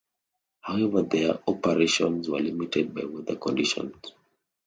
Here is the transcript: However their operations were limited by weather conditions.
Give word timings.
However 0.61 1.03
their 1.03 1.37
operations 1.47 2.27
were 2.27 2.39
limited 2.39 2.91
by 2.95 3.03
weather 3.05 3.35
conditions. 3.35 3.95